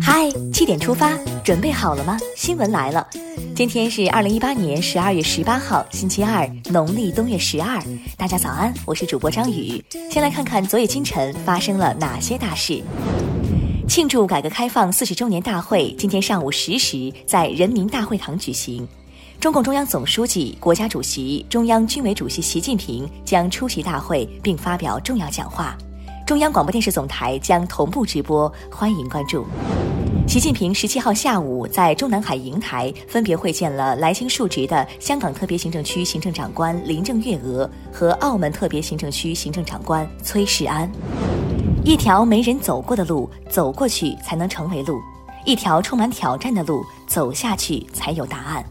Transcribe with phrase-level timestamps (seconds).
[0.00, 1.12] 嗨，七点出发，
[1.44, 2.16] 准备好了吗？
[2.34, 3.06] 新闻来了，
[3.54, 7.82] 今天是二零一八年十二月十八号，星期二，农历冬月十二。
[8.16, 9.84] 大家早安，我是主播张宇。
[10.10, 12.82] 先来看看昨夜今晨发生了哪些大事。
[13.86, 18.88] 庆祝改革开放四十周年大会今天上午十时在人民大会堂举行，
[19.38, 25.76] 中共中央总书记、国家主席、中央军委主席习近平将出席大会并发表重要讲话。
[26.26, 29.46] 中央广播电视总台将同步直播，欢迎关注。
[30.26, 40.90] 习近平十七号下午在中南海瀛台分别会见了来京述职的香港特别行政区行政长官林郑月娥和澳门特别行政区行政长官崔世安。
[41.84, 44.96] 一条没人走过的路，走过去才能成为路；
[45.44, 48.64] 一条充满挑战的路，走下去才有答案。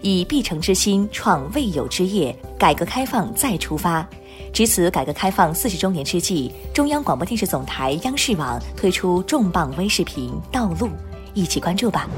[0.00, 4.08] 以必成之心创未有之业，改革开放再出发。
[4.52, 10.86] 值此改革开放四十周年之际，中央广播电视总台央视网推出重磅微视频《道路》，
[11.34, 12.08] 一起关注吧。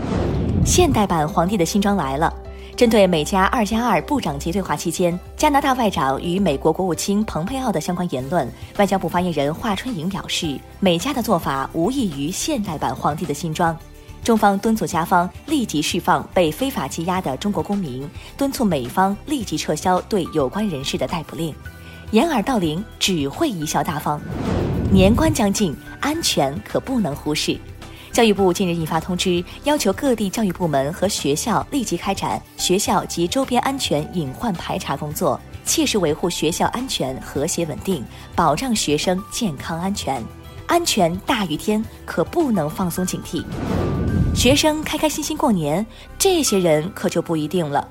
[0.65, 2.33] 现代版皇帝的新装来了。
[2.75, 13.77] 针对美加二加二部长级对话期间，加拿大外长与美国国务卿蓬佩奥的相关言论，外交部发言人华春莹表示，美加的做法无异于现代版皇帝的新装。
[14.25, 21.55] 中方敦促加方立即释放被非法羁押的中国公民，敦促美方立即撤销对有关人士的逮捕令。
[22.13, 24.21] 掩耳盗铃只会贻笑大方。
[24.91, 27.59] 年关将近，安全可不能忽视。
[28.13, 38.05] 教育部近日印发通知，要求各地教育部门和学校立即开展学校及周边安全隐患排查工作，切实维护学校安全和谐稳定，
[38.37, 40.23] 保障学生健康安全。
[40.67, 43.43] 安全大于天，可不能放松警惕。
[44.35, 45.85] 学生开开心心过年，
[46.19, 47.89] 这些人可就不一定了。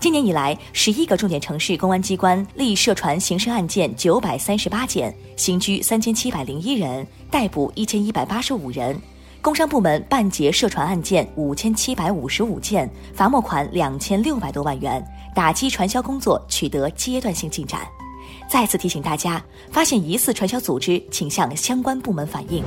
[0.00, 8.96] 今年以来，十一个重点城市公安机关立涉传刑事案件九百三十八件，刑拘三千七百零一人，逮捕一千一百八十五人；
[9.42, 17.82] 工商部门办结涉传案件五千七百五十五件，罚没款两千六百多万元，打击传销工作取得阶段性进展。
[18.48, 22.64] 再次提醒大家，发现疑似传销组织，请向相关部门反映。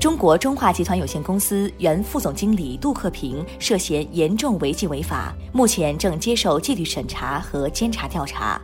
[0.00, 8.60] 中国中化集团有限公司原副总经理杜克平涉嫌严重违纪违法，目前正接受纪律审查和监察调查。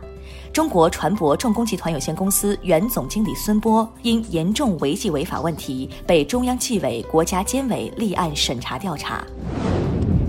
[0.53, 9.25] 中国船舶重工集团有限公司原总经理孙波因严重违纪违法问题，被中央纪委国家监委立案审查调查。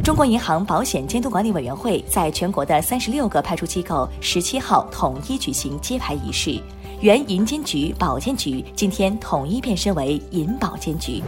[0.02, 6.60] 中国银行保险监督管理委员会在全国的三十六个派出机构十七号统一举行揭牌仪式。
[7.04, 11.22] 原银监局、保监局今天统一变身为银保监局。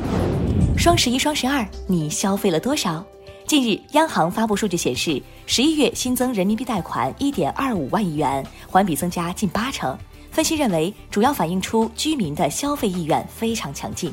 [0.74, 3.04] 双十一、双十二，你消费了多少？
[3.46, 9.94] 近日，央行发布数据显示，十一月新增人民币贷款一点二五万亿元，环比增加近八成。
[10.30, 14.10] 分析认为，主要反映出居民的消费意愿非常强劲，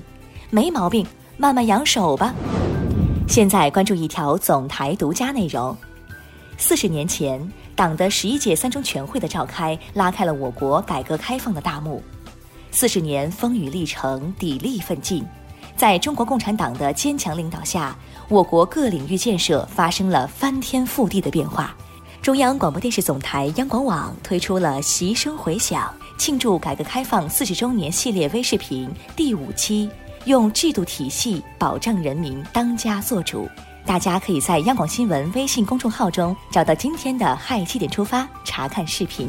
[0.50, 1.08] 没毛病，
[1.38, 2.36] 慢慢养手吧。
[3.26, 5.74] 现在关注一条总台独家内容：
[6.58, 7.40] 四十年前。
[7.76, 12.02] 党的十一届三中全会的召开，拉开了我国改革开放的大幕。
[12.72, 15.24] 四十年风雨历程，砥砺奋进，
[15.76, 17.96] 在中国共产党的坚强领导下，
[18.30, 21.76] 我国各领域建设发生了翻天覆地的变化。
[22.22, 29.90] 中央广播电视总台央广网推出了“习声回响”庆祝改革开放四十周年系列微视频第五期，
[30.26, 33.48] 用制度体系保障人民当家作主。
[33.86, 39.28] 大家可以在央广新闻微信公众号中找到今天的“嗨七点出发”查看视频。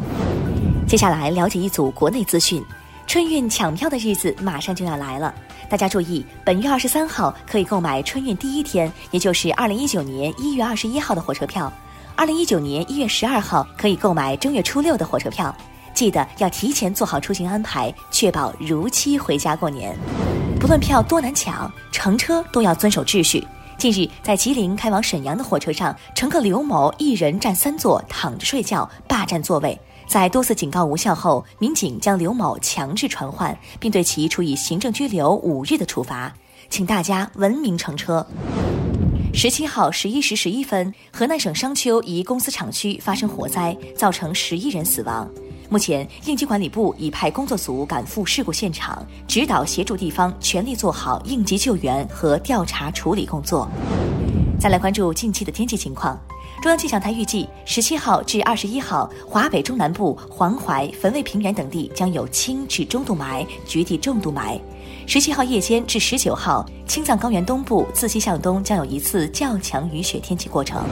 [0.87, 2.65] 接下来了解一组国内资讯：
[3.07, 5.35] 春运抢票的日子马上就要来了，
[5.69, 11.69] 大家注意，本月二十三号可以购买春运第一天，也就是二零一九年一月二十一号的火车票；
[12.15, 15.55] 二零一九年一月十二号可以购买正月初六的火车票。
[15.93, 19.97] 记得要提前做好出行安排，确保如期回家过年。
[20.61, 23.47] 不论票多难抢，乘车都要遵守秩序。
[23.79, 29.79] 近日，在吉林开往沈阳的火车上，乘客刘某一人占三座，躺着睡觉，霸占座位。
[30.07, 36.33] 在多次警告无效后，民警将刘某强制传唤，并对其处以行政拘留五日的处罚。
[36.71, 38.27] 请大家文明乘车。
[39.35, 45.29] 十七号十一时十一分，河南省商丘一公司厂区发生火灾，造成十一人死亡。
[45.75, 53.69] 目前，应急管理部已派工作组赶赴事故现场，指导协助地方全力做好应急救援和调查处理工作。
[54.65, 56.19] 再来关注近期的天气情况，
[56.63, 64.59] 中央气象台预计，十七号至二十一号，华北中南部、黄淮、汾渭平原等地将有轻至中度霾、局地重度霾；
[65.07, 70.83] 十七号夜间至十九号，青藏高原东部自西向东将有一次较强雨雪天气过程。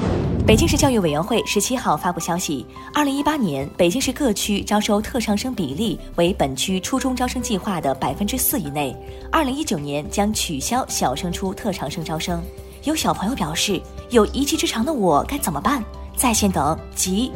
[0.47, 8.95] 北京市教育委员会十七号发布消息，二零一八年北京市各区招收特长生比例为本区初中招生计划的百分之四以内。
[9.31, 12.39] 二零一九年将取消小升初特长生招生。
[12.85, 13.81] 有小朋友表示，
[14.11, 15.83] 有一技之长的我该怎么办？
[16.17, 17.31] 在线等，急。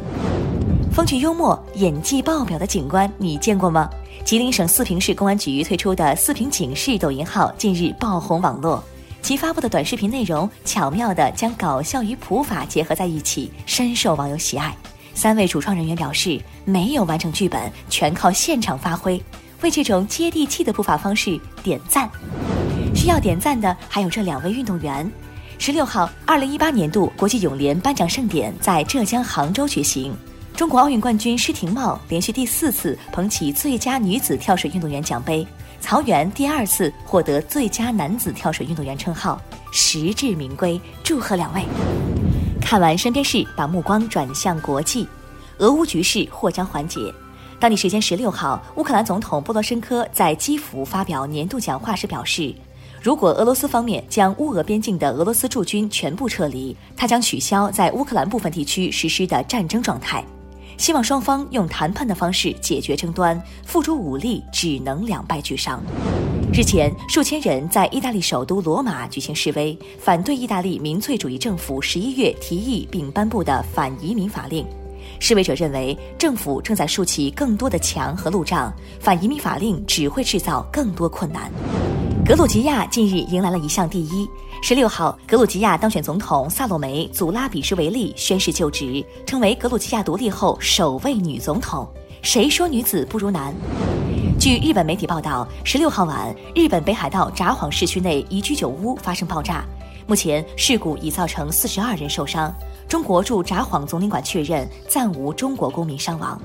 [0.91, 3.89] 风趣幽默、演技爆表的警官，你见过吗？
[4.25, 8.83] 吉林省四平市公安局推出的“四平警示”抖音号近日爆红网络，
[9.21, 14.75] 其发布的短视频内容巧妙地将搞笑与普法结合在一起，深受网友喜爱。
[15.13, 19.21] 三位主创人员表示，没有完成剧本，全靠现场发挥，
[19.61, 22.09] 为这种接地气的步伐方式点赞。
[22.93, 25.09] 需要点赞的还有这两位运动员。
[25.59, 30.15] 十六号，二零一八年度国际泳联颁奖盛典在浙江杭州举行。
[30.55, 35.45] 中国奥运冠军施廷懋连续第四次捧起最佳女子跳水运动员奖杯，
[35.81, 40.79] 曹原第二次获得最佳男子跳水运动员称号，实至名归。
[41.03, 41.65] 祝贺两位！
[42.61, 45.07] 看完身边事，把目光转向国际，
[45.57, 47.13] 俄乌局势或将缓解。
[47.59, 52.53] 当地时间十六号，乌克兰总统波罗申科在基辅发表年度讲话时表示，
[53.01, 60.23] 如果俄罗斯方面将乌俄边境的俄罗斯驻军全部撤离，他将取消在乌克兰部分地区实施的战争状态。
[60.77, 65.81] 希望双方用谈判的方式解决争端，付诸武力只能两败俱伤。
[66.53, 74.65] 日前，数千人在意大利首都罗马举行示威，反对意大利民粹主义政府十一月提议并颁布的反移民法令。
[75.19, 81.51] 示威者认为，政府正在竖起更多的墙和路障，反移民法令只会制造更多困难。
[82.27, 84.29] 格鲁吉亚近日迎来了一项第一。
[84.61, 91.87] 十六号，格鲁吉亚当选总统萨洛梅·祖拉比什维利宣誓就职，成为格鲁吉亚独立后首位女总统。
[92.21, 93.55] 谁说女子不如男？
[94.37, 99.63] 据日本媒体报道，十六号晚，日本北海道札幌市区内一居酒屋发生爆炸，
[100.05, 102.53] 目前事故已造成四十二人受伤。
[102.89, 106.37] 中国驻札幌总领馆确认暂无中国公民伤亡。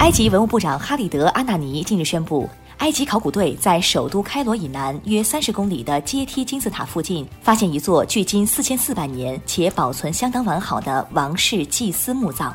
[0.00, 2.48] 埃及文物部长哈里德·阿纳尼近日宣布。
[2.78, 12.54] 埃及考古队在首都开罗以南约三十公里的阶梯金字塔附近，发现一座距今四千四百年且保存相当完好的王室祭司墓葬。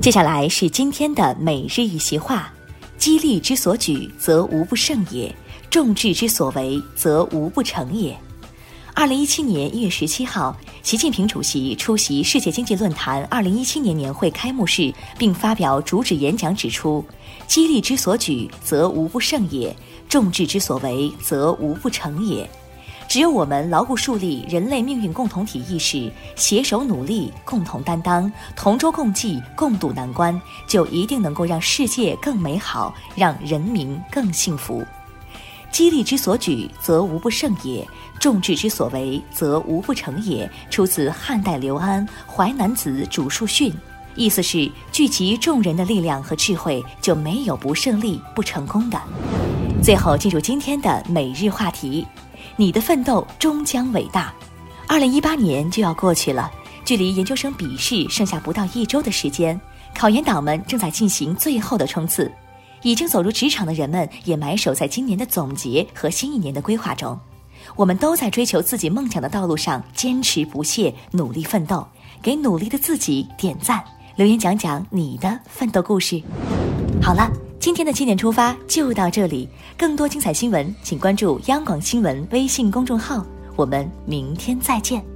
[0.00, 2.52] 接下来是今天的每日一席话：
[2.98, 5.34] 激励之所举，则无不胜也；
[5.70, 8.14] 众志之所为，则无不成也。
[8.92, 10.56] 二零一七年一月十七号，
[10.86, 17.04] 习近平主席出席世界经济论坛二零一七年年会开幕式，并发表主旨演讲，指出：
[17.48, 19.74] 激励之所举，则无不胜也；
[20.08, 22.48] 众志之所为，则无不成也。
[23.08, 34.86] 只有我们牢固树立人类命运共同体意识，携手努力，共同担当，同舟共济，共度难关，就一定能够让世界更美好，让人民更幸福。
[35.76, 37.86] 激励之所举，则无不胜也；
[38.18, 40.50] 众志之所为，则无不成也。
[40.70, 43.70] 出自汉代刘安《淮南子·主述训》，
[44.14, 48.98] 意思是聚集众人的力量和智慧，就没有不胜利、不成功的。
[49.82, 52.06] 最后进入今天的每日话题：
[52.56, 54.32] 你的奋斗终将伟大。
[54.86, 56.50] 二零一八年就要过去了，
[56.86, 59.60] 距离研究生笔试剩下不到一周的时间，
[59.94, 62.32] 考研党们正在进行最后的冲刺。
[62.86, 67.18] 已经走入职场的人们也埋首在今年的总结和新一年的规划中，
[67.74, 71.84] 我们都在追求自己梦想的道路上坚持不懈，努力奋斗。
[72.22, 73.82] 给努力的自己点赞，
[74.14, 76.22] 留言讲讲你的奋斗故事。
[77.02, 77.28] 好了，
[77.58, 83.26] 今天的七点出发就到这里，更多精彩新闻，请关注央广新闻微信公众号。
[83.56, 85.15] 我们明天再见。